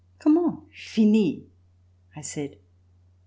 [0.17, 1.45] "Comment fini.?"
[2.15, 2.57] I said.